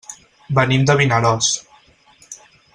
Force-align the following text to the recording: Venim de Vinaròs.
Venim 0.59 0.87
de 0.91 0.95
Vinaròs. 1.03 1.53